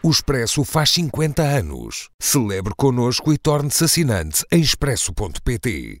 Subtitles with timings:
[0.00, 2.08] O Expresso faz 50 anos.
[2.20, 6.00] Celebre connosco e torne-se assinante em expresso.pt.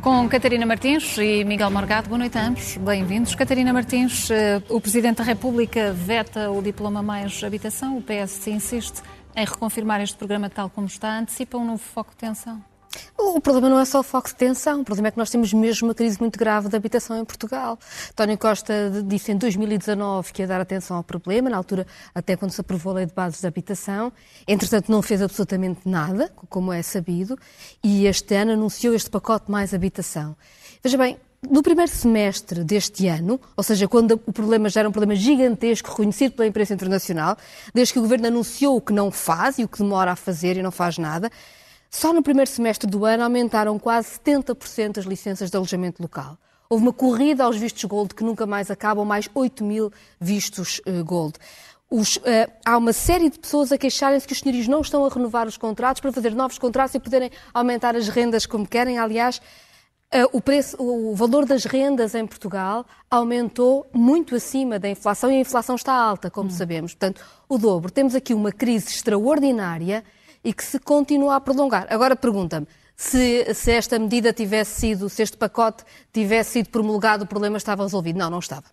[0.00, 3.36] Com Catarina Martins e Miguel Morgado, boa noite a ambos, bem-vindos.
[3.36, 9.02] Catarina Martins, eh, o Presidente da República veta o diploma mais habitação, o PS insiste
[9.36, 12.64] em reconfirmar este programa tal como está, antecipa um novo foco de tensão?
[13.18, 15.52] O problema não é só o foco de tensão, o problema é que nós temos
[15.52, 17.78] mesmo uma crise muito grave de habitação em Portugal.
[18.10, 22.52] António Costa disse em 2019 que ia dar atenção ao problema, na altura até quando
[22.52, 24.12] se aprovou a lei de bases de habitação.
[24.48, 27.38] Entretanto, não fez absolutamente nada, como é sabido,
[27.82, 30.34] e este ano anunciou este pacote mais habitação.
[30.82, 34.92] Veja bem, no primeiro semestre deste ano, ou seja, quando o problema já era um
[34.92, 37.36] problema gigantesco, reconhecido pela imprensa internacional,
[37.74, 40.56] desde que o governo anunciou o que não faz e o que demora a fazer
[40.56, 41.30] e não faz nada,
[41.90, 46.36] só no primeiro semestre do ano aumentaram quase 70% as licenças de alojamento local.
[46.68, 51.04] Houve uma corrida aos vistos gold que nunca mais acabam, mais 8 mil vistos uh,
[51.04, 51.34] gold.
[51.88, 52.22] Os, uh,
[52.64, 55.56] há uma série de pessoas a queixarem-se que os senhorios não estão a renovar os
[55.56, 58.98] contratos para fazer novos contratos e poderem aumentar as rendas como querem.
[58.98, 59.40] Aliás,
[60.32, 65.40] o, preço, o valor das rendas em Portugal aumentou muito acima da inflação e a
[65.40, 66.52] inflação está alta, como hum.
[66.52, 66.94] sabemos.
[66.94, 67.90] Portanto, o dobro.
[67.90, 70.04] Temos aqui uma crise extraordinária
[70.44, 71.86] e que se continua a prolongar.
[71.90, 77.26] Agora pergunta-me, se, se, esta medida tivesse sido, se este pacote tivesse sido promulgado, o
[77.26, 78.18] problema estava resolvido.
[78.18, 78.64] Não, não estava.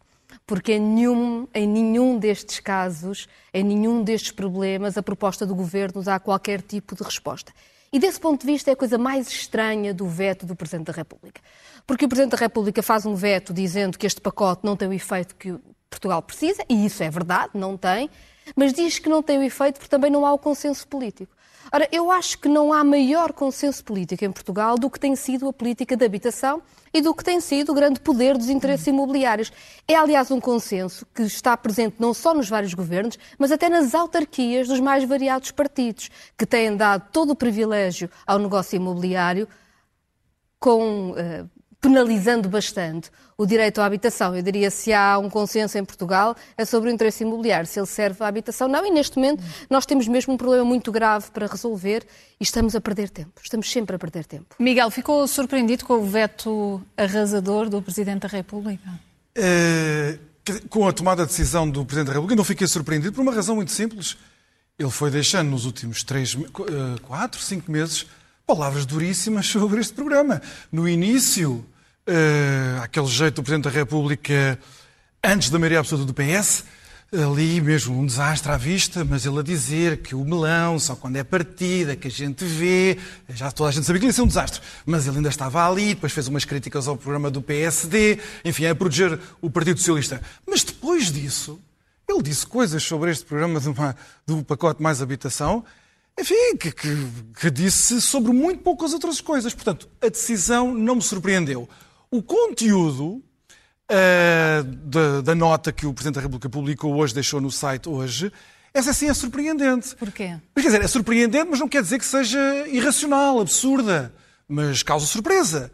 [0.45, 6.01] Porque em nenhum, em nenhum destes casos, em nenhum destes problemas, a proposta do governo
[6.01, 7.51] dá qualquer tipo de resposta.
[7.93, 10.93] E desse ponto de vista é a coisa mais estranha do veto do Presidente da
[10.93, 11.39] República.
[11.85, 14.93] Porque o Presidente da República faz um veto dizendo que este pacote não tem o
[14.93, 15.55] efeito que
[15.91, 18.09] Portugal precisa, e isso é verdade, não tem,
[18.55, 21.32] mas diz que não tem o efeito porque também não há o consenso político.
[21.75, 25.47] Ora, eu acho que não há maior consenso político em Portugal do que tem sido
[25.47, 26.61] a política de habitação
[26.93, 29.51] e do que tem sido o grande poder dos interesses imobiliários.
[29.87, 33.95] É, aliás, um consenso que está presente não só nos vários governos, mas até nas
[33.95, 39.47] autarquias dos mais variados partidos, que têm dado todo o privilégio ao negócio imobiliário
[40.59, 41.49] com uh,
[41.83, 44.33] penalizando bastante o direito à habitação.
[44.33, 47.85] Eu diria se há um consenso em Portugal é sobre o interesse imobiliário, se ele
[47.85, 48.85] serve à habitação, não.
[48.85, 52.05] E neste momento nós temos mesmo um problema muito grave para resolver
[52.39, 53.33] e estamos a perder tempo.
[53.43, 54.55] Estamos sempre a perder tempo.
[54.57, 58.89] Miguel, ficou surpreendido com o veto arrasador do Presidente da República?
[59.35, 60.17] É,
[60.69, 63.55] com a tomada de decisão do Presidente da República, não fiquei surpreendido por uma razão
[63.55, 64.15] muito simples.
[64.79, 68.05] Ele foi deixando nos últimos três, eh, quatro, cinco meses
[68.45, 70.41] palavras duríssimas sobre este programa.
[70.71, 71.65] No início,
[72.07, 74.59] uh, aquele jeito do Presidente da República
[75.23, 76.65] antes da maioria absoluta do PS,
[77.13, 81.15] ali mesmo um desastre à vista, mas ele a dizer que o melão, só quando
[81.15, 82.97] é partida, que a gente vê,
[83.29, 85.93] já toda a gente sabia que ia ser um desastre, mas ele ainda estava ali,
[85.93, 90.21] depois fez umas críticas ao programa do PSD, enfim, a proteger o Partido Socialista.
[90.47, 91.59] Mas depois disso,
[92.09, 93.73] ele disse coisas sobre este programa do,
[94.25, 95.63] do pacote mais habitação,
[96.19, 97.07] enfim, que, que,
[97.39, 99.53] que disse sobre muito poucas outras coisas.
[99.53, 101.67] Portanto, a decisão não me surpreendeu.
[102.13, 103.23] O conteúdo
[103.89, 108.31] uh, da, da, nota que o Presidente da República publicou hoje, deixou no site hoje,
[108.71, 109.95] essa sim é surpreendente.
[109.95, 110.37] Porquê?
[110.53, 114.13] Quer dizer, é surpreendente, mas não quer dizer que seja irracional, absurda,
[114.47, 115.71] mas causa surpresa.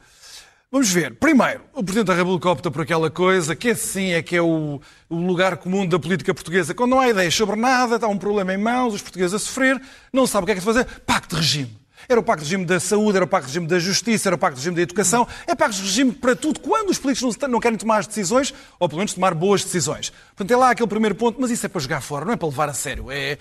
[0.72, 1.14] Vamos ver.
[1.16, 4.80] Primeiro, o Presidente da República opta por aquela coisa que assim é que é o,
[5.10, 6.74] o, lugar comum da política portuguesa.
[6.74, 9.82] Quando não há ideias sobre nada, está um problema em mãos, os portugueses a sofrer,
[10.14, 11.80] não sabem o que é que fazer, pacto de regime.
[12.08, 14.36] Era o Pacto de Regime da Saúde, era o Pacto de Regime da Justiça, era
[14.36, 15.28] o Pacto de Regime da Educação.
[15.46, 16.60] É Pacto de Regime para tudo.
[16.60, 20.12] Quando os políticos não, querem tomar as decisões, ou pelo menos tomar boas decisões.
[20.36, 22.48] Portanto, é lá aquele primeiro ponto, mas isso é para jogar fora, não é para
[22.48, 23.12] levar a sério.
[23.12, 23.38] É,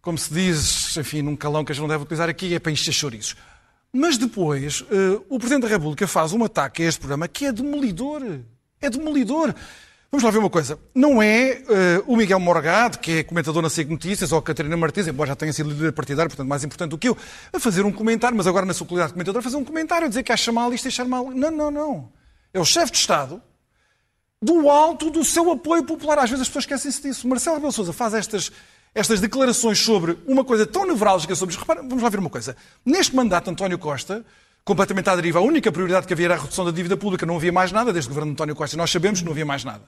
[0.00, 2.72] como se diz, enfim, num calão que a gente não deve utilizar aqui, é para
[2.72, 3.36] encher chouriços.
[3.92, 7.52] Mas depois, uh, o Presidente da República faz um ataque a este programa que é
[7.52, 8.22] demolidor.
[8.80, 9.54] É demolidor.
[10.12, 10.76] Vamos lá ver uma coisa.
[10.92, 11.62] Não é
[12.06, 15.28] uh, o Miguel Morgado, que é comentador na SIC Notícias, ou a Catarina Martins, embora
[15.28, 17.16] já tenha sido líder partidário, portanto mais importante do que eu,
[17.52, 20.06] a fazer um comentário, mas agora na sua qualidade de comentador, a fazer um comentário,
[20.06, 21.30] a dizer que acha mal isto e achar mal.
[21.30, 22.12] Não, não, não.
[22.52, 23.40] É o chefe de Estado
[24.42, 26.18] do alto do seu apoio popular.
[26.18, 27.28] Às vezes as pessoas esquecem-se disso.
[27.28, 28.50] Marcelo Rebelo Sousa faz estas,
[28.92, 31.56] estas declarações sobre uma coisa tão nevrálgica sobre...
[31.56, 32.56] Repara, vamos lá ver uma coisa.
[32.84, 34.24] Neste mandato, António Costa
[34.64, 35.38] completamente à deriva.
[35.38, 37.24] A única prioridade que havia era a redução da dívida pública.
[37.24, 38.76] Não havia mais nada desde o governo de António Costa.
[38.76, 39.84] Nós sabemos que não havia mais nada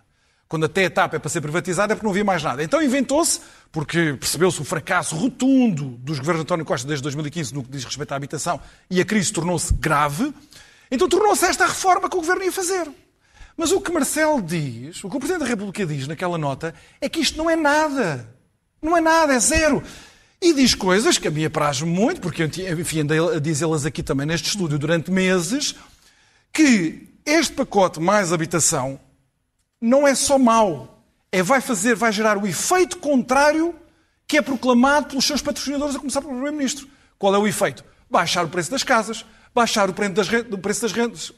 [0.52, 2.62] quando até a etapa é para ser privatizada, é porque não havia mais nada.
[2.62, 3.40] Então inventou-se,
[3.72, 7.82] porque percebeu-se o fracasso rotundo dos governos de António Costa desde 2015 no que diz
[7.86, 8.60] respeito à habitação
[8.90, 10.30] e a crise tornou-se grave,
[10.90, 12.86] então tornou-se esta reforma que o governo ia fazer.
[13.56, 17.08] Mas o que Marcelo diz, o que o Presidente da República diz naquela nota, é
[17.08, 18.28] que isto não é nada.
[18.82, 19.82] Não é nada, é zero.
[20.38, 24.26] E diz coisas que a mim apraz muito, porque enfim, andei a dizê-las aqui também
[24.26, 25.74] neste estúdio durante meses,
[26.52, 29.00] que este pacote mais habitação
[29.82, 33.74] não é só mau, é vai fazer, vai gerar o efeito contrário
[34.28, 36.86] que é proclamado pelos seus patrocinadores, a começar pelo Primeiro-Ministro.
[37.18, 37.84] Qual é o efeito?
[38.08, 40.14] Baixar o preço das casas, baixar o preço
[40.82, 41.32] das, rendas,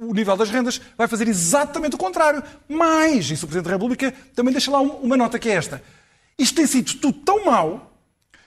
[0.00, 2.42] o nível das rendas, vai fazer exatamente o contrário.
[2.66, 5.82] Mas, isso o Presidente da República também deixa lá uma nota que é esta.
[6.38, 7.92] Isto tem sido tudo tão mau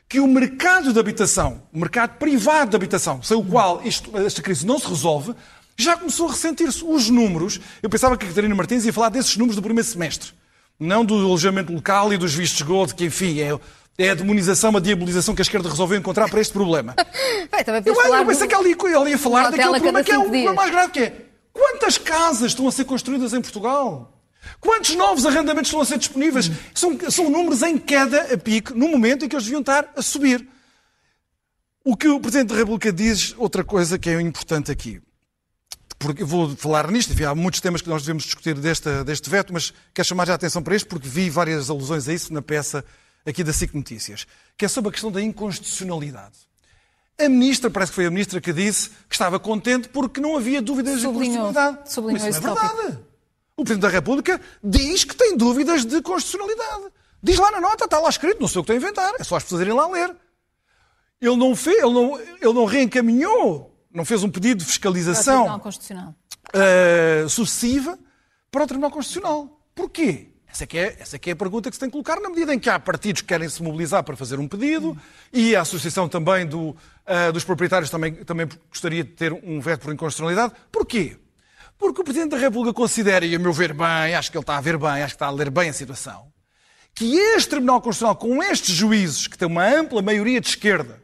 [0.07, 4.41] que o mercado de habitação, o mercado privado de habitação, sem o qual isto, esta
[4.41, 5.35] crise não se resolve,
[5.81, 6.83] já começou a ressentir-se.
[6.83, 10.31] Os números, eu pensava que a Catarina Martins ia falar desses números do primeiro semestre,
[10.79, 13.57] não do alojamento local e dos vistos gold, que enfim é,
[13.97, 16.95] é a demonização, a diabolização que a esquerda resolveu encontrar para este problema.
[17.51, 18.49] Bem, também eu, falar eu pensei do...
[18.49, 20.99] que ela ia, ela ia falar daquele problema que é o problema mais grave, que
[20.99, 24.15] é quantas casas estão a ser construídas em Portugal?
[24.59, 26.49] Quantos novos arrendamentos estão a ser disponíveis?
[26.73, 30.01] São, são números em queda a pico, no momento em que eles deviam estar a
[30.01, 30.47] subir.
[31.83, 35.01] O que o Presidente da República diz, outra coisa que é importante aqui
[35.99, 39.51] porque vou falar nisto, enfim, há muitos temas que nós devemos discutir deste, deste veto,
[39.51, 42.41] mas quero chamar já a atenção para este, porque vi várias alusões a isso na
[42.41, 42.85] peça
[43.25, 44.25] aqui da SIC Notícias,
[44.57, 46.35] que é sobre a questão da inconstitucionalidade.
[47.19, 50.61] A ministra, parece que foi a ministra que disse que estava contente porque não havia
[50.61, 51.93] dúvidas sublinhou, de constitucionalidade.
[51.93, 52.99] Sublinhou mas isso não é verdade.
[53.57, 56.93] O Presidente da República diz que tem dúvidas de constitucionalidade.
[57.21, 59.23] Diz lá na nota, está lá escrito, não sei o que estou a inventar, é
[59.25, 60.15] só as pessoas irem lá ler.
[61.19, 67.29] Ele não, fez, ele não, ele não reencaminhou não fez um pedido de fiscalização uh,
[67.29, 67.99] sucessiva
[68.49, 69.61] para o Tribunal Constitucional.
[69.75, 70.29] Porquê?
[70.47, 72.19] Essa é, que é, essa é que é a pergunta que se tem que colocar,
[72.19, 74.97] na medida em que há partidos que querem se mobilizar para fazer um pedido
[75.31, 79.81] e a Associação também do, uh, dos Proprietários também, também gostaria de ter um veto
[79.81, 80.53] por inconstitucionalidade.
[80.71, 81.17] Porquê?
[81.77, 84.57] Porque o Presidente da República considera, e a meu ver bem, acho que ele está
[84.57, 86.31] a ver bem, acho que está a ler bem a situação,
[86.95, 91.03] que este Tribunal Constitucional, com estes juízes, que tem uma ampla maioria de esquerda,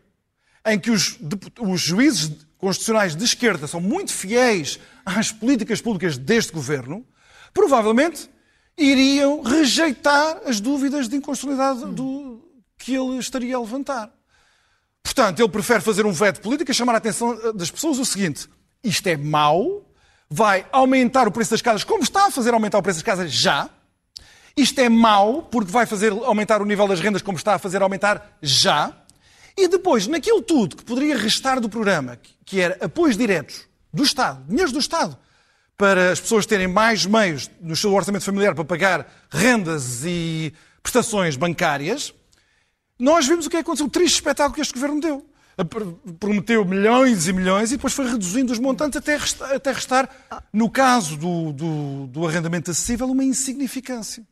[0.66, 1.20] em que os,
[1.60, 7.06] os juízes constitucionais de esquerda são muito fiéis às políticas públicas deste governo,
[7.54, 8.28] provavelmente
[8.76, 12.44] iriam rejeitar as dúvidas de inconstitucionalidade do,
[12.76, 14.12] que ele estaria a levantar.
[15.04, 18.50] Portanto, ele prefere fazer um veto político e chamar a atenção das pessoas o seguinte:
[18.84, 19.86] isto é mau,
[20.28, 23.32] vai aumentar o preço das casas, como está a fazer aumentar o preço das casas
[23.32, 23.70] já.
[24.58, 27.84] Isto é mau, porque vai fazer aumentar o nível das rendas, como está a fazer
[27.84, 29.05] aumentar já.
[29.58, 34.44] E depois, naquilo tudo que poderia restar do programa, que era apoios diretos do Estado,
[34.48, 35.18] dinheiros do Estado,
[35.78, 41.36] para as pessoas terem mais meios no seu orçamento familiar para pagar rendas e prestações
[41.36, 42.14] bancárias,
[43.00, 45.26] nós vimos o que aconteceu, o triste espetáculo que este governo deu.
[46.20, 50.10] Prometeu milhões e milhões e depois foi reduzindo os montantes até restar, até restar
[50.52, 54.26] no caso do, do, do arrendamento acessível, uma insignificância.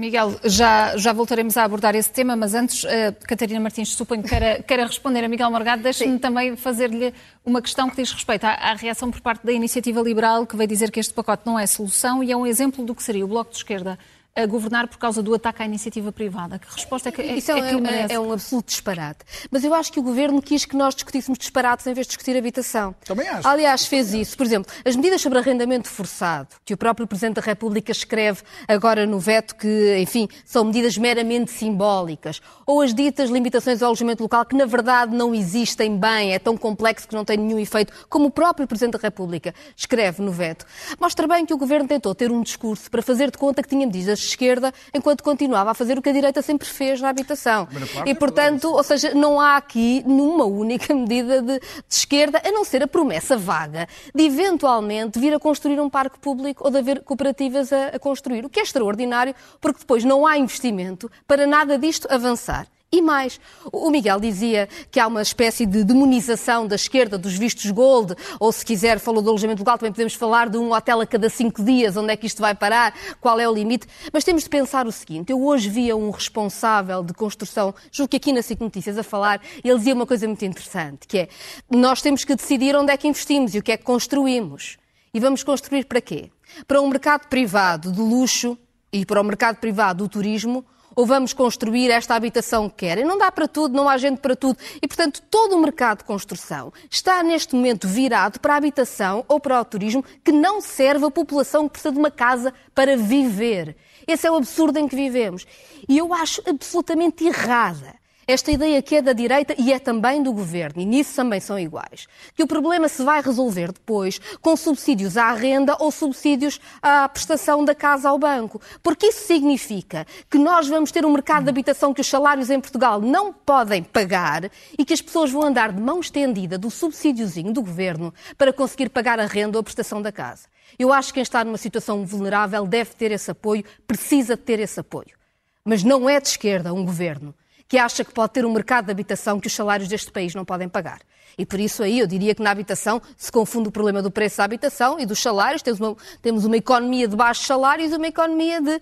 [0.00, 2.88] Miguel, já, já voltaremos a abordar esse tema, mas antes, uh,
[3.28, 5.82] Catarina Martins, suponho que queira, queira responder a Miguel Morgado.
[5.82, 7.12] Deixe-me também fazer-lhe
[7.44, 10.66] uma questão que diz respeito à, à, reação por parte da Iniciativa Liberal, que veio
[10.66, 13.28] dizer que este pacote não é solução e é um exemplo do que seria o
[13.28, 13.98] Bloco de Esquerda
[14.34, 16.58] a governar por causa do ataque à iniciativa privada.
[16.58, 19.20] Que resposta é que, é, Isso é, é, que é, é um absoluto disparate.
[19.50, 22.36] Mas eu acho que o governo quis que nós discutíssemos disparates em vez de discutir
[22.36, 22.94] habitação.
[23.04, 23.46] Também acho.
[23.46, 24.36] Aliás, fez isso.
[24.36, 29.04] Por exemplo, as medidas sobre arrendamento forçado, que o próprio Presidente da República escreve agora
[29.04, 32.40] no veto que, enfim, são medidas meramente simbólicas.
[32.64, 36.56] Ou as ditas limitações ao alojamento local, que na verdade não existem bem, é tão
[36.56, 40.64] complexo que não tem nenhum efeito, como o próprio Presidente da República escreve no veto.
[41.00, 43.86] Mostra bem que o governo tentou ter um discurso para fazer de conta que tinha
[43.86, 47.68] medidas esquerda, enquanto continuava a fazer o que a direita sempre fez na habitação.
[48.06, 52.64] E, portanto, ou seja, não há aqui nenhuma única medida de, de esquerda, a não
[52.64, 57.02] ser a promessa vaga de eventualmente vir a construir um parque público ou de haver
[57.02, 61.78] cooperativas a, a construir, o que é extraordinário, porque depois não há investimento para nada
[61.78, 62.66] disto avançar.
[62.92, 63.40] E mais,
[63.72, 68.50] o Miguel dizia que há uma espécie de demonização da esquerda dos vistos gold, ou
[68.50, 71.62] se quiser, falou do alojamento local, também podemos falar de um hotel a cada cinco
[71.62, 73.86] dias, onde é que isto vai parar, qual é o limite.
[74.12, 78.16] Mas temos de pensar o seguinte: eu hoje via um responsável de construção, julgo que
[78.16, 81.28] aqui na SIC Notícias, a falar, ele dizia uma coisa muito interessante, que é
[81.70, 84.78] nós temos que decidir onde é que investimos e o que é que construímos.
[85.14, 86.32] E vamos construir para quê?
[86.66, 88.58] Para um mercado privado de luxo
[88.92, 90.64] e para o mercado privado do turismo
[91.00, 93.06] ou vamos construir esta habitação que querem.
[93.06, 94.58] Não dá para tudo, não há gente para tudo.
[94.82, 99.40] E, portanto, todo o mercado de construção está neste momento virado para a habitação ou
[99.40, 103.76] para o turismo que não serve a população que precisa de uma casa para viver.
[104.06, 105.46] Esse é o absurdo em que vivemos.
[105.88, 107.99] E eu acho absolutamente errada
[108.30, 111.58] esta ideia que é da direita e é também do governo, e nisso também são
[111.58, 117.08] iguais, que o problema se vai resolver depois com subsídios à renda ou subsídios à
[117.08, 118.60] prestação da casa ao banco.
[118.82, 122.60] Porque isso significa que nós vamos ter um mercado de habitação que os salários em
[122.60, 127.52] Portugal não podem pagar e que as pessoas vão andar de mão estendida do subsídiozinho
[127.52, 130.48] do governo para conseguir pagar a renda ou a prestação da casa.
[130.78, 134.78] Eu acho que quem está numa situação vulnerável deve ter esse apoio, precisa ter esse
[134.78, 135.18] apoio.
[135.64, 137.34] Mas não é de esquerda um governo
[137.70, 140.44] que acha que pode ter um mercado de habitação que os salários deste país não
[140.44, 141.00] podem pagar.
[141.38, 144.38] E por isso aí eu diria que na habitação se confunde o problema do preço
[144.38, 145.62] da habitação e dos salários.
[145.62, 148.80] Temos uma, temos uma economia de baixos salários e uma economia de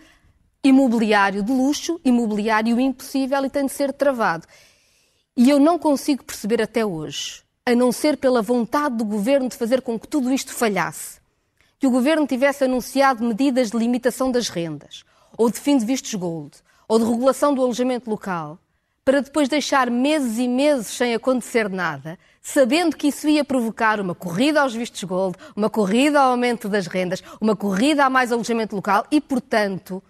[0.64, 4.46] imobiliário de luxo, imobiliário impossível e tem de ser travado.
[5.36, 9.56] E eu não consigo perceber até hoje, a não ser pela vontade do governo de
[9.56, 11.20] fazer com que tudo isto falhasse,
[11.78, 15.04] que o governo tivesse anunciado medidas de limitação das rendas,
[15.36, 16.56] ou de fim de vistos gold,
[16.88, 18.58] ou de regulação do alojamento local,
[19.08, 24.14] para depois deixar meses e meses sem acontecer nada, sabendo que isso ia provocar uma
[24.14, 28.76] corrida aos vistos gold, uma corrida ao aumento das rendas, uma corrida a mais alojamento
[28.76, 30.02] local e, portanto,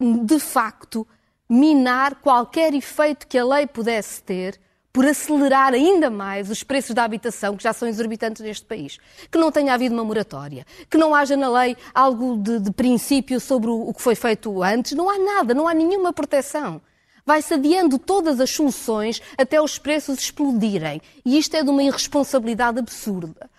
[0.00, 1.04] de facto,
[1.50, 4.60] minar qualquer efeito que a lei pudesse ter
[4.92, 9.00] por acelerar ainda mais os preços da habitação, que já são exorbitantes neste país.
[9.28, 13.40] Que não tenha havido uma moratória, que não haja na lei algo de, de princípio
[13.40, 14.92] sobre o, o que foi feito antes.
[14.92, 16.80] Não há nada, não há nenhuma proteção
[17.28, 21.02] vai-se adiando todas as soluções até os preços explodirem.
[21.26, 23.50] E isto é de uma irresponsabilidade absurda.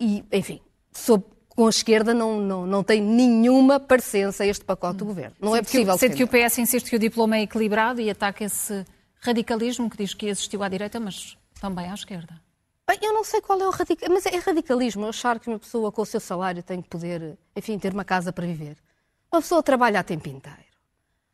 [0.00, 0.60] E, enfim,
[0.90, 5.36] sob, com a esquerda não, não, não tem nenhuma parecença este pacote do governo.
[5.40, 5.96] Não é possível.
[5.96, 8.84] Sendo que o PS insiste que o diploma é equilibrado e ataca esse
[9.20, 12.42] radicalismo que diz que existiu à direita, mas também à esquerda.
[12.88, 15.92] Bem, eu não sei qual é o radicalismo, mas é radicalismo achar que uma pessoa
[15.92, 18.76] com o seu salário tem que poder, enfim, ter uma casa para viver.
[19.32, 20.58] Uma pessoa trabalha a tempo inteiro.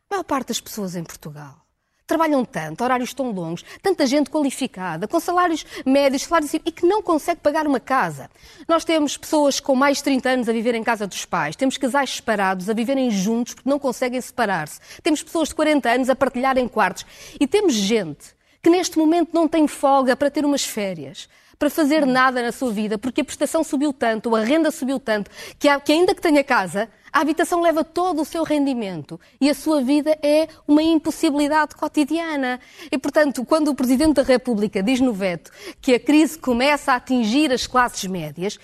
[0.07, 1.65] A maior parte das pessoas em Portugal
[2.09, 7.03] trabalham tanto, horários tão longos, tanta gente qualificada, com salários médios, salários e que não
[7.03, 8.31] consegue pagar uma casa.
[8.67, 11.77] Nós temos pessoas com mais de 30 anos a viver em casa dos pais, temos
[11.77, 16.15] casais separados a viverem juntos porque não conseguem separar-se, temos pessoas de 40 anos a
[16.15, 17.05] partilharem quartos
[17.39, 22.05] e temos gente que neste momento não tem folga para ter umas férias para fazer
[22.05, 25.77] nada na sua vida, porque a prestação subiu tanto, a renda subiu tanto, que, há,
[25.77, 29.81] que ainda que tenha casa, a habitação leva todo o seu rendimento e a sua
[29.81, 32.59] vida é uma impossibilidade cotidiana.
[32.91, 35.51] E, portanto, quando o Presidente da República diz no veto
[35.81, 38.59] que a crise começa a atingir as classes médias,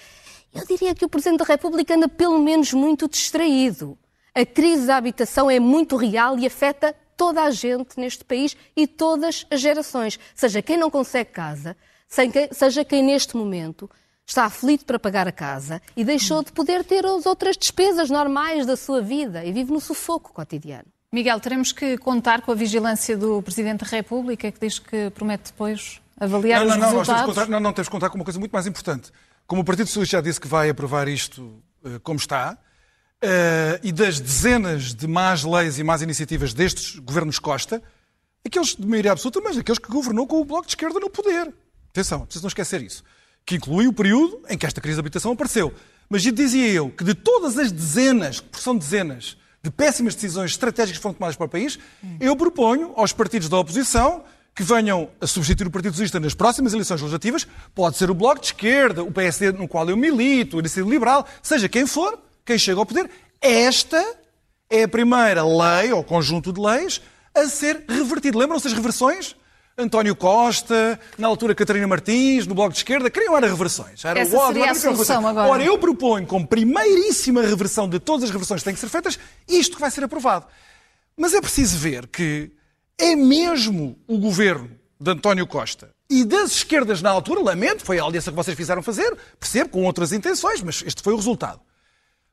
[0.53, 3.97] eu diria que o Presidente da República anda pelo menos muito distraído.
[4.33, 8.85] A crise da habitação é muito real e afeta toda a gente neste país e
[8.85, 10.19] todas as gerações.
[10.33, 11.75] Seja quem não consegue casa,
[12.51, 13.89] seja quem neste momento
[14.25, 18.65] está aflito para pagar a casa e deixou de poder ter as outras despesas normais
[18.65, 20.85] da sua vida e vive no sufoco cotidiano.
[21.11, 25.51] Miguel, teremos que contar com a vigilância do Presidente da República, que diz que promete
[25.51, 27.21] depois avaliar não, os não, resultados.
[27.21, 29.11] Não, contar, não, não, temos que contar com uma coisa muito mais importante.
[29.47, 32.57] Como o Partido Socialista já disse que vai aprovar isto uh, como está,
[33.23, 37.81] uh, e das dezenas de más leis e más iniciativas destes governos Costa,
[38.45, 41.53] aqueles de maioria absoluta, mas aqueles que governou com o Bloco de Esquerda no poder.
[41.91, 43.03] Atenção, preciso não esquecer isso.
[43.45, 45.73] Que inclui o período em que esta crise de habitação apareceu.
[46.09, 50.97] Mas dizia eu que de todas as dezenas, que são dezenas, de péssimas decisões estratégicas
[50.97, 51.79] que foram tomadas para o país,
[52.19, 54.23] eu proponho aos partidos da oposição
[54.55, 57.45] que venham a substituir o Partido Socialista nas próximas eleições legislativas.
[57.73, 61.27] Pode ser o Bloco de Esquerda, o PSD no qual eu milito, o Iniciativa Liberal,
[61.41, 63.09] seja quem for, quem chega ao poder.
[63.41, 64.01] Esta
[64.69, 67.01] é a primeira lei, ou conjunto de leis,
[67.33, 68.37] a ser revertido.
[68.37, 69.35] Lembram-se das reversões?
[69.77, 74.05] António Costa, na altura Catarina Martins, no Bloco de Esquerda, queriam era reversões.
[74.05, 75.49] Era Essa o seria a solução agora.
[75.49, 79.19] Ora, eu proponho, como primeiríssima reversão de todas as reversões que têm que ser feitas,
[79.47, 80.45] isto que vai ser aprovado.
[81.17, 82.51] Mas é preciso ver que
[82.97, 88.03] é mesmo o governo de António Costa e das esquerdas na altura, lamento, foi a
[88.03, 91.59] aliança que vocês fizeram fazer, percebo, com outras intenções, mas este foi o resultado.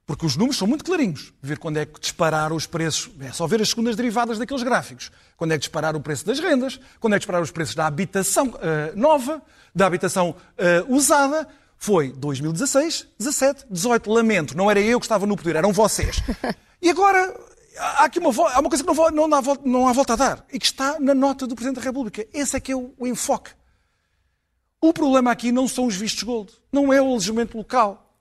[0.04, 1.32] Porque os números são muito clarinhos.
[1.40, 3.10] Ver quando é que dispararam os preços.
[3.20, 5.10] É só ver as segundas derivadas daqueles gráficos.
[5.36, 7.86] Quando é que dispararam o preço das rendas, quando é que dispararam os preços da
[7.86, 9.40] habitação uh, nova,
[9.74, 11.46] da habitação uh, usada.
[11.78, 14.10] Foi 2016, 17, 18.
[14.10, 16.16] Lamento, não era eu que estava no poder, eram vocês.
[16.80, 17.32] E agora
[17.78, 20.46] há aqui uma, há uma coisa que não, não, há, não há volta a dar
[20.52, 22.26] e que está na nota do Presidente da República.
[22.32, 23.52] Esse é que é o, o enfoque.
[24.80, 28.11] O problema aqui não são os vistos gold, não é o alojamento local.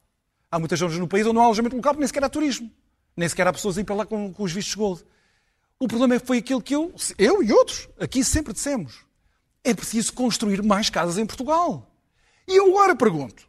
[0.51, 2.69] Há muitas zonas no país onde não há alojamento local, nem sequer há turismo.
[3.15, 5.01] Nem sequer há pessoas a ir para lá com, com os vistos gold.
[5.79, 8.99] O problema foi aquilo que eu, eu e outros aqui sempre dissemos.
[9.63, 11.87] É preciso construir mais casas em Portugal.
[12.47, 13.47] E eu agora pergunto,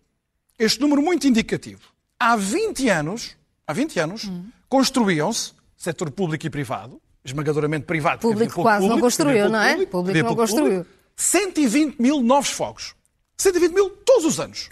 [0.59, 1.83] este número muito indicativo.
[2.19, 4.31] Há 20 anos, há 20 anos,
[4.69, 8.21] construíam-se, setor público e privado, esmagadoramente privado.
[8.21, 9.73] Público quase não público, construiu, havia pouco não é?
[9.73, 10.85] Público, Público não construiu.
[10.85, 10.91] público.
[11.17, 12.95] 120 mil novos fogos.
[13.37, 14.71] 120 mil todos os anos.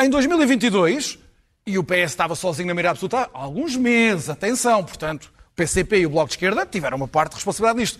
[0.00, 1.18] Em 2022,
[1.66, 5.98] e o PS estava sozinho na maioria absoluta há alguns meses, atenção, portanto, o PCP
[5.98, 7.98] e o Bloco de Esquerda tiveram uma parte de responsabilidade nisto.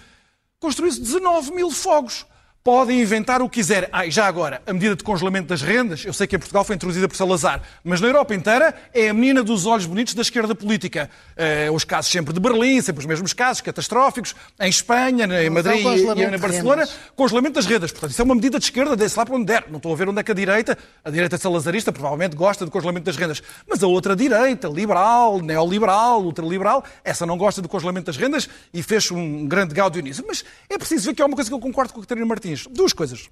[0.60, 2.24] Construiu-se 19 mil fogos.
[2.68, 3.88] Podem inventar o que quiserem.
[3.90, 6.62] Ah, e já agora, a medida de congelamento das rendas, eu sei que em Portugal
[6.64, 10.20] foi introduzida por Salazar, mas na Europa inteira é a menina dos olhos bonitos da
[10.20, 11.08] esquerda política.
[11.34, 15.76] Eh, os casos sempre de Berlim, sempre os mesmos casos, catastróficos, em Espanha, em Madrid
[15.78, 15.82] e-
[16.26, 17.90] em de Barcelona, congelamento das rendas.
[17.90, 19.64] Portanto, isso é uma medida de esquerda, desse lá para onde der.
[19.70, 22.70] Não estou a ver onde é que a direita, a direita salazarista, provavelmente gosta do
[22.70, 23.42] congelamento das rendas.
[23.66, 28.82] Mas a outra direita, liberal, neoliberal, ultraliberal, essa não gosta do congelamento das rendas e
[28.82, 30.22] fez um grande gáudio nisso.
[30.28, 32.57] Mas é preciso ver que há uma coisa que eu concordo com a Catarina Martins.
[32.66, 33.28] Duas coisas.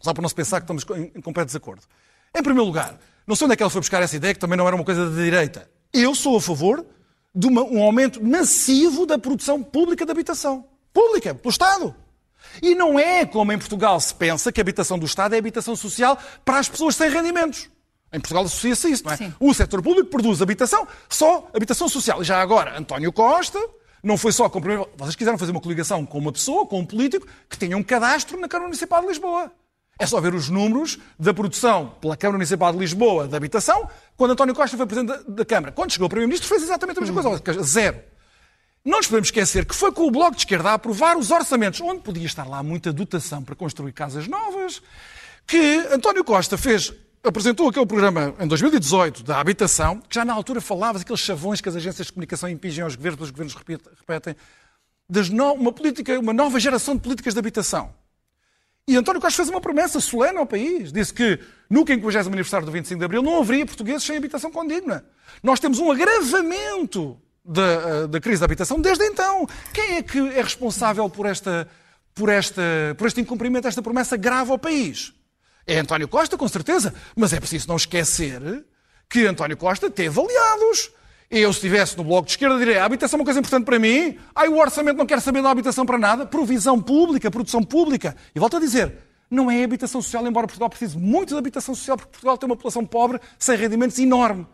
[0.00, 0.84] Só para não se pensar que estamos
[1.14, 1.82] em completo desacordo.
[2.34, 4.56] Em primeiro lugar, não sei onde é que ela foi buscar essa ideia, que também
[4.56, 5.68] não era uma coisa da direita.
[5.92, 6.84] Eu sou a favor
[7.34, 10.66] de uma- um aumento massivo da produção pública de habitação.
[10.92, 11.94] Pública, pelo Estado.
[12.62, 15.74] E não é como em Portugal se pensa que a habitação do Estado é habitação
[15.76, 17.68] social para as pessoas sem rendimentos.
[18.12, 19.16] Em Portugal associa-se a isso, não é?
[19.16, 19.34] Sim.
[19.38, 22.22] O setor público produz habitação, só habitação social.
[22.22, 23.58] E já agora, António Costa
[24.02, 24.88] não foi só comprometer.
[24.96, 28.38] Vocês quiseram fazer uma coligação com uma pessoa, com um político, que tinha um cadastro
[28.38, 29.52] na Câmara Municipal de Lisboa.
[29.98, 34.30] É só ver os números da produção pela Câmara Municipal de Lisboa de habitação quando
[34.30, 35.72] António Costa foi presidente da, Câmara.
[35.72, 38.00] Quando chegou o Primeiro-Ministro fez exatamente a mesma coisa, zero.
[38.84, 41.80] Não nos podemos esquecer que foi com o Bloco de Esquerda a aprovar os orçamentos,
[41.80, 44.80] onde podia estar lá muita dotação para construir casas novas,
[45.46, 50.60] que António Costa fez, apresentou aquele programa em 2018 da habitação, que já na altura
[50.60, 54.36] falava aqueles chavões que as agências de comunicação impingem aos governos, os governos repetem,
[55.32, 57.92] no- uma, política, uma nova geração de políticas de habitação.
[58.86, 60.90] E António Costa fez uma promessa solene ao país.
[60.90, 65.04] Disse que no 50 aniversário do 25 de Abril não haveria portugueses sem habitação condigna.
[65.42, 69.46] Nós temos um agravamento da, eh, da crise da habitação desde então.
[69.74, 71.68] Quem é que é responsável por, esta,
[72.14, 72.62] por, esta,
[72.96, 75.12] por este incumprimento desta promessa grave ao país?
[75.68, 76.94] É António Costa, com certeza.
[77.14, 78.64] Mas é preciso não esquecer
[79.06, 80.90] que António Costa teve aliados.
[81.30, 83.78] Eu, se estivesse no Bloco de Esquerda, diria a habitação é uma coisa importante para
[83.78, 84.18] mim.
[84.34, 86.24] Ai, o orçamento não quer saber da habitação para nada.
[86.24, 88.16] Provisão pública, produção pública.
[88.34, 88.94] E volto a dizer,
[89.30, 92.56] não é habitação social, embora Portugal precise muito de habitação social, porque Portugal tem uma
[92.56, 94.46] população pobre, sem rendimentos, enorme.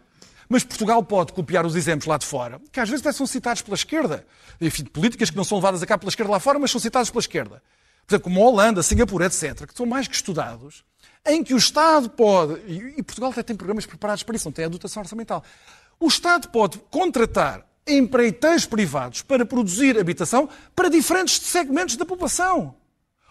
[0.48, 3.62] Mas Portugal pode copiar os exemplos lá de fora, que às vezes até são citados
[3.62, 4.26] pela esquerda.
[4.60, 7.08] Enfim, políticas que não são levadas a cabo pela esquerda lá fora, mas são citadas
[7.08, 7.62] pela esquerda.
[8.04, 10.84] Por exemplo, como a Holanda, Singapura, etc., que são mais que estudados,
[11.26, 14.64] em que o Estado pode, e Portugal até tem programas preparados para isso, não tem
[14.64, 15.42] a dotação orçamental.
[15.98, 22.74] O Estado pode contratar empreiteiros privados para produzir habitação para diferentes segmentos da população.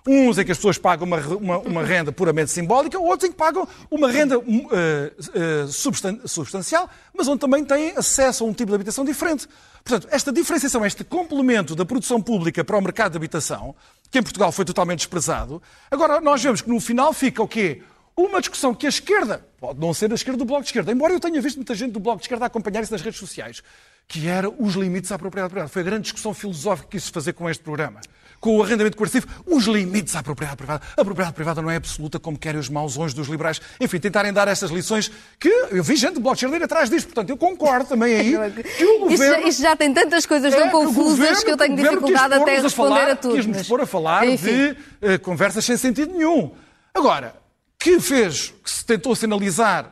[0.05, 3.37] Uns em que as pessoas pagam uma, uma, uma renda puramente simbólica, outros em que
[3.37, 8.69] pagam uma renda eh, eh, substan- substancial, mas onde também têm acesso a um tipo
[8.69, 9.47] de habitação diferente.
[9.81, 13.73] Portanto, esta diferenciação, este complemento da produção pública para o mercado de habitação,
[14.11, 17.81] que em Portugal foi totalmente desprezado, agora nós vemos que no final fica o quê?
[18.15, 21.13] Uma discussão que a esquerda, pode não ser a esquerda do Bloco de Esquerda, embora
[21.13, 23.63] eu tenha visto muita gente do Bloco de Esquerda acompanhar isso nas redes sociais,
[24.07, 25.69] que era os limites à propriedade privada.
[25.71, 28.01] Foi a grande discussão filosófica que quis fazer com este programa.
[28.43, 30.83] Com o arrendamento coercivo, os limites à propriedade privada.
[30.97, 33.61] A propriedade privada não é absoluta como querem os maus onros dos liberais.
[33.79, 37.05] Enfim, tentarem dar estas lições que eu vi gente de ir atrás disto.
[37.07, 38.31] Portanto, eu concordo também aí
[38.77, 39.47] que o Isto, já- governo...
[39.47, 42.33] isto já tem tantas coisas É, tão que o confusas governo- que eu tenho dificuldade
[42.33, 43.35] até pôr-nos responder falar, a tudo.
[43.35, 44.45] Quis-nos mas- pôr a falar Enfim.
[44.45, 46.51] de eh, conversas sem sentido nenhum.
[46.93, 47.35] Agora,
[47.79, 49.89] que fez, que se tentou sinalizar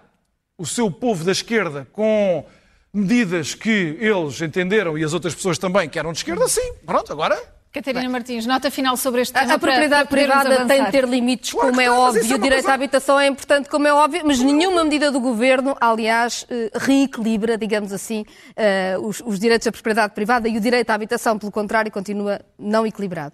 [0.57, 2.45] o seu povo da esquerda com
[2.93, 6.73] medidas que eles entenderam e as outras pessoas também que eram de esquerda, sim.
[6.85, 10.43] Pronto, agora Catarina Martins, nota final sobre este A, tema a propriedade para, para podermos
[10.45, 12.21] privada tem de ter limites, Claro como é mas óbvio.
[12.21, 15.21] é O direito coisa- à habitação é importante, como é óbvio, mas nenhuma medida do
[15.21, 18.25] governo, aliás, eh, reequilibra, digamos assim,
[18.57, 22.41] eh, os, os direitos à propriedade privada e o direito à habitação, pelo contrário, continua
[22.59, 23.33] não equilibrado.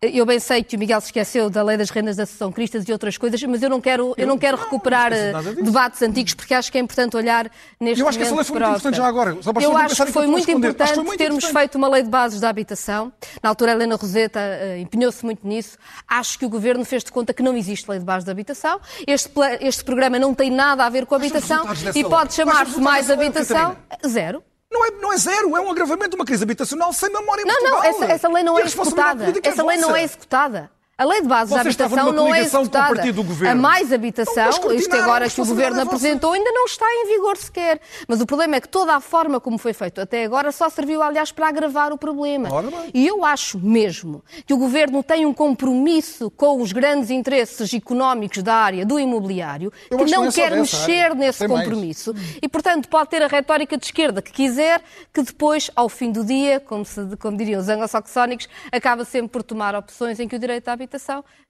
[0.00, 2.88] Eu bem sei que o Miguel se esqueceu da lei das rendas da Associação Cristas
[2.88, 5.62] e outras coisas, mas eu não quero, eu não quero não, recuperar não eh, disso.
[5.64, 8.60] debates antigos porque acho que é importante olhar neste Eu acho que essa lei foi
[8.60, 11.38] muito importante já agora, Eu não acho que eu foi muito foi importante muito termos
[11.38, 11.52] importante.
[11.62, 13.12] feito uma lei de bases da habitação.
[13.42, 15.76] Na altura, a Helena Roseta eh, empenhou-se muito nisso.
[16.06, 18.80] Acho que o governo fez de conta que não existe lei de bases da habitação.
[19.04, 23.10] Este, este programa não tem nada a ver com a habitação e pode chamar-se mais
[23.10, 23.76] habitação.
[24.06, 24.44] Zero.
[24.70, 27.46] Não é, não é zero, é um agravamento de uma crise habitacional sem memória em
[27.46, 27.80] Não, Portugal.
[27.82, 29.24] não, essa, essa lei não é executada.
[29.26, 30.70] é Essa lei não é executada.
[31.00, 33.02] A lei de bases da habitação não é executada.
[33.48, 37.06] A mais Então, habitação, mas isto agora que o governo apresentou, ainda não está em
[37.06, 37.80] vigor sequer.
[38.08, 41.00] Mas o problema é que toda a forma como foi feito até agora só serviu,
[41.00, 42.48] aliás, para agravar o problema.
[42.92, 48.42] E eu acho mesmo que o governo tem um compromisso com os grandes interesses económicos
[48.42, 51.14] da área do imobiliário, Eu que que não não é quer mexer área.
[51.14, 51.62] nesse Tem mais.
[51.62, 52.12] compromisso.
[52.42, 54.82] E, portanto, pode ter a retórica de esquerda que quiser,
[55.14, 59.44] que depois, ao fim do dia, como, se, como diriam os anglo-saxónicos, acaba sempre por
[59.44, 60.87] tomar opções em que o direito à habitação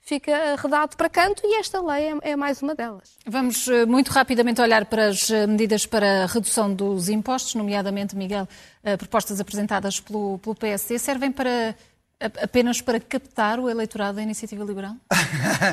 [0.01, 3.17] fica arredado para canto e esta lei é, é mais uma delas.
[3.27, 8.17] Vamos eh, muito rapidamente olhar para as eh, medidas para a redução dos impostos, nomeadamente,
[8.17, 8.49] Miguel,
[8.83, 11.77] eh, propostas apresentadas pelo, pelo PSD, servem para
[12.21, 14.97] a- apenas para captar o eleitorado da Iniciativa Liberal?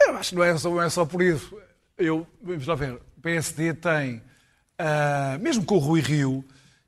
[0.00, 1.56] Eu acho que não é só, não é só por isso.
[1.96, 4.22] Eu, vamos lá ver, o PSD tem,
[4.78, 6.44] ah, mesmo com o Rui Rio,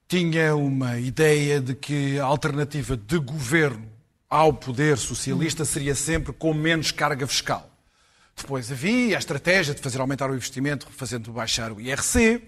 [0.08, 3.88] tinha uma ideia de que a alternativa de governo
[4.34, 7.70] ao poder socialista seria sempre com menos carga fiscal.
[8.36, 12.42] Depois havia a estratégia de fazer aumentar o investimento, fazendo baixar o IRC,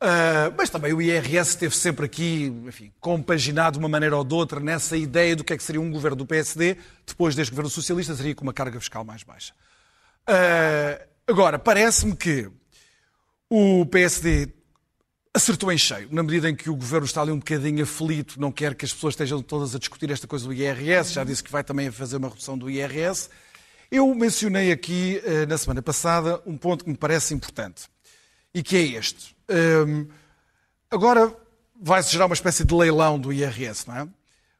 [0.00, 4.34] ah, mas também o IRS esteve sempre aqui, enfim, compaginado de uma maneira ou de
[4.34, 7.68] outra nessa ideia do que é que seria um governo do PSD, depois deste governo
[7.68, 9.52] socialista, seria com uma carga fiscal mais baixa.
[10.26, 12.50] Ah, agora, parece-me que
[13.50, 14.48] o PSD
[15.38, 18.52] acertou em cheio, na medida em que o governo está ali um bocadinho aflito, não
[18.52, 21.50] quer que as pessoas estejam todas a discutir esta coisa do IRS, já disse que
[21.50, 23.28] vai também fazer uma redução do IRS.
[23.90, 27.84] Eu mencionei aqui, eh, na semana passada, um ponto que me parece importante,
[28.52, 29.34] e que é este.
[29.50, 30.06] Hum,
[30.90, 31.34] agora
[31.80, 34.08] vai-se gerar uma espécie de leilão do IRS, não é?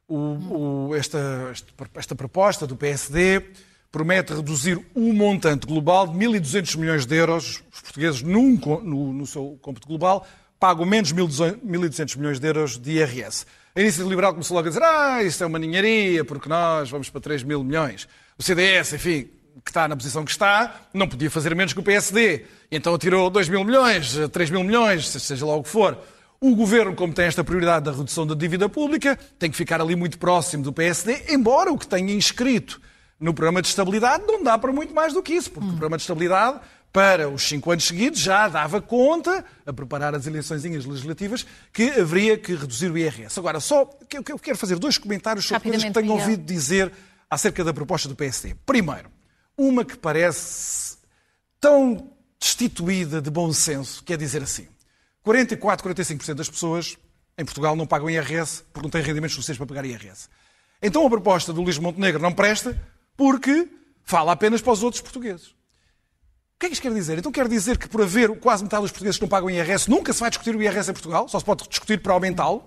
[0.07, 1.19] O- o- esta,
[1.95, 3.41] esta- proposta do PSD
[3.91, 7.61] promete reduzir o montante global de 1.200 milhões de euros.
[7.71, 10.25] Os portugueses, num no, no seu cômputo global,
[10.59, 13.45] pagam menos 1.200 milhões de euros de IRS.
[13.75, 17.09] A Iniciativa Liberal começou logo a dizer ah, isto é uma ninharia, porque nós vamos
[17.09, 18.07] para 3 mil milhões.
[18.37, 19.29] O CDS, enfim,
[19.63, 22.45] que está na posição que está, não podia fazer menos que o PSD.
[22.71, 25.97] Então tirou 2 mil milhões, 3 mil milhões, seja lá o que for.
[26.41, 29.95] O governo, como tem esta prioridade da redução da dívida pública, tem que ficar ali
[29.95, 32.81] muito próximo do PSD, embora o que tenha inscrito
[33.19, 35.97] no programa de estabilidade não dá para muito mais do que isso, porque o programa
[35.97, 41.45] de estabilidade, para os cinco anos seguidos, já dava conta, a preparar as eleições legislativas,
[41.71, 43.39] que haveria que reduzir o IRS.
[43.39, 46.21] Agora, só que eu quero fazer dois comentários sobre coisas que tenho Miguel.
[46.21, 46.91] ouvido dizer
[47.29, 48.55] acerca da proposta do PSD.
[48.65, 49.11] Primeiro,
[49.55, 50.97] uma que parece
[51.59, 54.67] tão destituída de bom senso, que é dizer assim:
[55.21, 56.97] 44, 45% das pessoas
[57.37, 60.27] em Portugal não pagam IRS porque não têm rendimentos suficientes para pagar IRS.
[60.81, 62.75] Então a proposta do Luís Montenegro não presta
[63.15, 63.67] porque
[64.03, 65.53] fala apenas para os outros portugueses.
[66.59, 67.17] O que é que isto quer dizer?
[67.17, 70.11] Então quer dizer que por haver quase metade dos portugueses que não pagam IRS, nunca
[70.11, 72.65] se vai discutir o IRS em Portugal, só se pode discutir para aumentá-lo.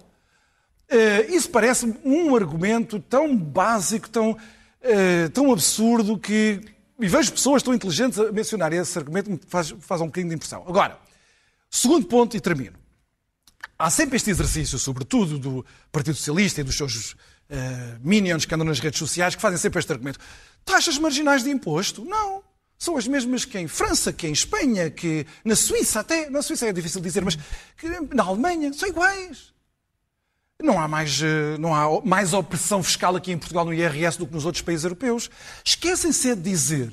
[0.88, 4.35] Eh, isso parece-me um argumento tão básico, tão,
[4.81, 6.62] eh, tão absurdo, que.
[6.98, 10.37] E vejo pessoas tão inteligentes a mencionar esse argumento, me faz, faz um bocadinho de
[10.37, 10.64] impressão.
[10.66, 10.98] Agora,
[11.70, 12.78] segundo ponto e termino.
[13.78, 17.14] Há sempre este exercício, sobretudo do Partido Socialista e dos seus
[17.50, 20.18] eh, minions que andam nas redes sociais, que fazem sempre este argumento.
[20.64, 22.07] Taxas marginais de imposto?
[22.07, 22.42] Não.
[22.83, 26.29] São as mesmas que em França, que em Espanha, que na Suíça até.
[26.29, 27.38] Na Suíça é difícil dizer, mas
[28.12, 29.53] na Alemanha são iguais.
[30.61, 34.27] Não há, mais, eh, não há mais opressão fiscal aqui em Portugal no IRS do
[34.27, 35.31] que nos outros países europeus.
[35.64, 36.92] Esquecem-se de dizer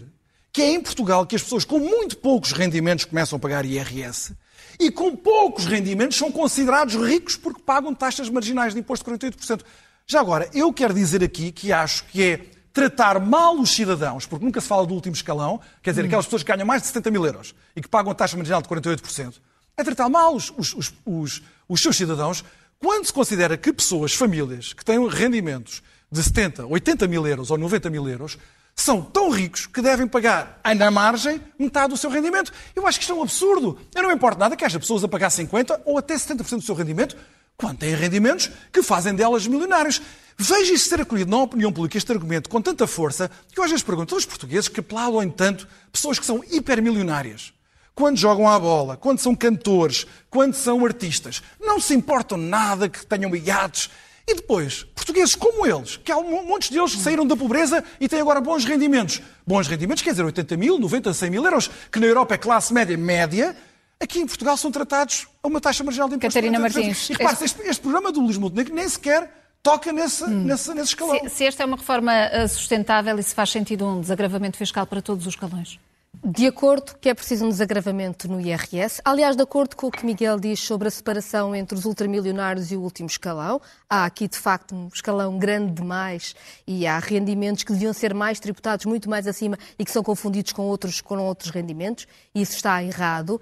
[0.54, 4.36] que é em Portugal que as pessoas com muito poucos rendimentos começam a pagar IRS
[4.80, 9.62] e com poucos rendimentos são considerados ricos porque pagam taxas marginais de imposto de 48%.
[10.06, 14.46] Já agora, eu quero dizer aqui que acho que é tratar mal os cidadãos, porque
[14.46, 17.12] nunca se fala do último escalão, quer dizer, aquelas pessoas que ganham mais de 70
[17.12, 19.36] mil euros e que pagam a taxa marginal de 48%,
[19.78, 22.44] é tratar mal os, os- os- os- os seus cidadãos
[22.80, 27.58] quando se considera que pessoas, famílias, que têm rendimentos de 70, 80 mil euros ou
[27.58, 28.38] 90 mil euros,
[28.76, 32.54] são tão ricos que devem pagar, na margem, metade do seu rendimento.
[32.74, 33.78] Eu acho que isto é um absurdo.
[33.94, 36.62] Eu não me importo nada que haja pessoas a pagar 50% ou até 70% do
[36.62, 37.18] seu rendimento,
[37.60, 40.02] quando têm rendimentos que fazem delas milionários.
[40.38, 43.70] Veja isso ser acolhido na opinião pública, este argumento, com tanta força, que eu às
[43.70, 47.52] vezes pergunto aos portugueses que aplaudem tanto pessoas que são hipermilionárias
[47.94, 53.06] quando jogam à bola, quando são cantores, quando são artistas, não se importam nada que
[53.06, 53.90] tenham iates.
[54.26, 58.08] E depois, portugueses como eles, que há um- montes deles que saíram da pobreza e
[58.08, 59.22] têm agora bons rendimentos.
[59.46, 62.74] Bons rendimentos, quer dizer, 80 mil, 90, 100 mil euros, que na Europa é classe
[62.74, 63.54] média média,
[64.00, 66.34] aqui em Portugal são tratados a uma taxa marginal de imposto.
[66.34, 66.76] Catarina de 40%.
[66.76, 69.32] Martins, E repare-se, este, este programa do Luís Montenegro nem sequer
[69.62, 71.20] toca nesse, nesse, nesse escalão.
[71.24, 74.86] Se, se esta é uma reforma eh, sustentável e se faz sentido um desagravamento fiscal
[74.86, 75.80] para todos os escalões.
[76.24, 80.06] De acordo que é preciso um desagravamento no IRS, aliás, de acordo com o que
[80.06, 84.38] Miguel diz sobre a separação entre os ultramilionários e o último escalão, há aqui de
[84.38, 86.36] facto um escalão grande demais
[86.68, 90.52] e há rendimentos que deviam ser mais tributados muito mais acima e que são confundidos
[90.52, 93.40] com outros, com outros rendimentos, e isso está errado.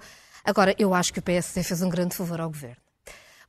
[0.48, 2.78] Agora, eu acho que o PSD fez um grande favor ao governo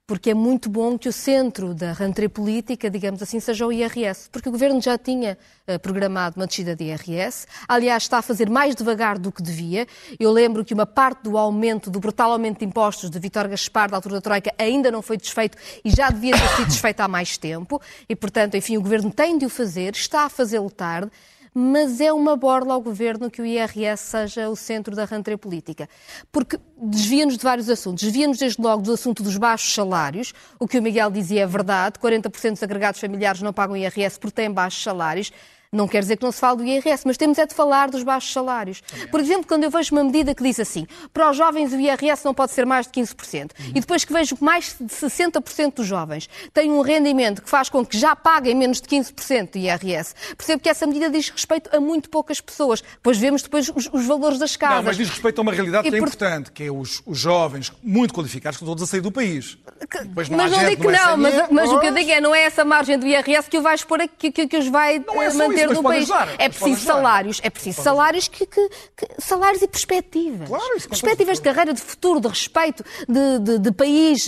[0.06, 4.28] porque é muito bom que o centro da rentrée política, digamos assim, seja o IRS,
[4.32, 8.50] porque o Governo já tinha uh, programado uma descida de IRS, aliás está a fazer
[8.50, 9.86] mais devagar do que devia.
[10.20, 13.92] Eu lembro que uma parte do aumento, do brutal aumento de impostos de Vitor Gaspar,
[13.92, 17.08] da altura da Troika, ainda não foi desfeito e já devia ter sido desfeito há
[17.08, 21.12] mais tempo, e portanto, enfim, o Governo tem de o fazer, está a fazê-lo tarde,
[21.54, 25.90] mas é uma borla ao governo que o IRS seja o centro da rentrée política.
[26.32, 28.04] Porque desvia-nos de vários assuntos.
[28.04, 32.00] Desvia-nos desde logo do assunto dos baixos salários, o que o Miguel dizia é verdade,
[32.00, 35.32] 40% dos agregados familiares não pagam IRS porque têm baixos salários.
[35.72, 38.02] Não quer dizer que não se fale do IRS, mas temos é de falar dos
[38.02, 38.82] baixos salários.
[39.12, 42.26] Por exemplo, quando eu vejo uma medida que diz assim, para os jovens o IRS
[42.26, 43.66] não pode ser mais de 15%, uhum.
[43.76, 47.70] e depois que vejo que mais de 60% dos jovens têm um rendimento que faz
[47.70, 51.70] com que já paguem menos de 15% de IRS, percebo que essa medida diz respeito
[51.72, 52.82] a muito poucas pessoas.
[52.82, 54.78] Depois vemos depois os, os valores das casas.
[54.78, 56.08] Não, mas diz respeito a uma realidade e que é por...
[56.08, 59.56] importante, que é os, os, jovens muito qualificados que estão todos a sair do país.
[59.88, 60.00] Que...
[60.00, 62.42] Não mas não digo que não, mas, mas o que eu digo é, não é
[62.42, 65.59] essa margem do IRS que o vai expor, que, que, que os vai é manter
[65.67, 66.10] ter no país.
[66.38, 70.48] É preciso salários, é preciso salários que, que, que, salários e perspectivas.
[70.48, 74.28] Claro, perspectivas de carreira, de futuro, de respeito, de, de, de país.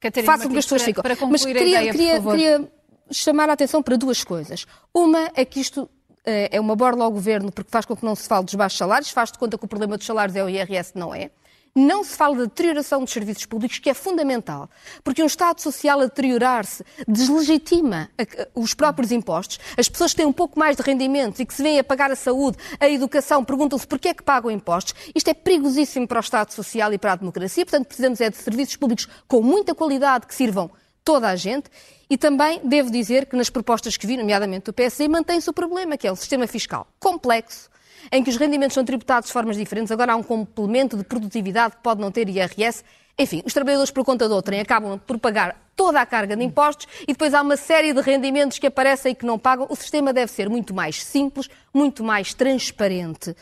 [0.00, 1.02] Catarina Façam com que as pessoas ficam.
[1.30, 2.72] Mas queria, ideia, queria, queria
[3.10, 4.66] chamar a atenção para duas coisas.
[4.94, 5.88] Uma é que isto
[6.24, 8.78] eh, é uma borla ao governo porque faz com que não se fale dos baixos
[8.78, 11.30] salários, faz de conta que o problema dos salários é o IRS, não é
[11.78, 14.68] não se fala da deterioração dos serviços públicos, que é fundamental,
[15.04, 18.10] porque um Estado social a deteriorar-se deslegitima
[18.54, 19.58] os próprios impostos.
[19.76, 22.10] As pessoas que têm um pouco mais de rendimentos e que se vêm a pagar
[22.10, 24.94] a saúde, a educação, perguntam-se porquê é que pagam impostos.
[25.14, 27.64] Isto é perigosíssimo para o Estado social e para a democracia.
[27.64, 30.70] Portanto, precisamos é de serviços públicos com muita qualidade que sirvam
[31.04, 31.70] toda a gente.
[32.10, 35.96] E também devo dizer que nas propostas que vi, nomeadamente do PSD, mantém-se o problema,
[35.96, 37.68] que é o sistema fiscal complexo,
[38.10, 41.76] em que os rendimentos são tributados de formas diferentes, agora há um complemento de produtividade
[41.76, 42.84] que pode não ter IRS.
[43.18, 46.86] Enfim, os trabalhadores por conta de outrem acabam por pagar toda a carga de impostos
[47.02, 49.66] e depois há uma série de rendimentos que aparecem e que não pagam.
[49.68, 53.34] O sistema deve ser muito mais simples, muito mais transparente,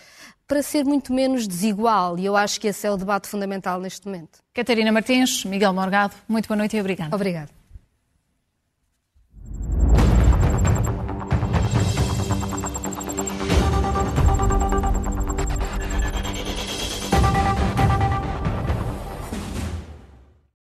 [0.46, 2.18] para ser muito menos desigual.
[2.18, 4.38] E eu acho que esse é o debate fundamental neste momento.
[4.54, 7.14] Catarina Martins, Miguel Morgado, muito boa noite e obrigada.
[7.14, 7.50] Obrigada.